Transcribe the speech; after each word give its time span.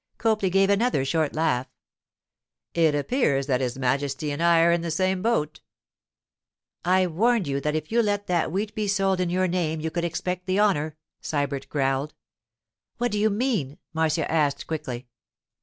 Copley 0.17 0.49
gave 0.49 0.71
another 0.71 1.05
short 1.05 1.35
laugh. 1.35 1.67
'It 2.73 2.95
appears 2.95 3.45
that 3.45 3.61
his 3.61 3.77
Majesty 3.77 4.31
and 4.31 4.41
I 4.41 4.61
are 4.61 4.71
in 4.71 4.81
the 4.81 4.89
same 4.89 5.21
boat.' 5.21 5.61
'I 6.83 7.05
warned 7.05 7.47
you 7.47 7.61
that 7.61 7.75
if 7.75 7.91
you 7.91 8.01
let 8.01 8.25
that 8.25 8.51
wheat 8.51 8.73
be 8.73 8.87
sold 8.87 9.19
in 9.19 9.29
your 9.29 9.47
name 9.47 9.79
you 9.79 9.91
could 9.91 10.03
expect 10.03 10.47
the 10.47 10.59
honour,' 10.59 10.97
Sybert 11.21 11.69
growled. 11.69 12.15
'What 12.97 13.11
do 13.11 13.19
you 13.19 13.29
mean?' 13.29 13.77
Marcia 13.93 14.25
asked 14.31 14.65
quickly. 14.65 15.05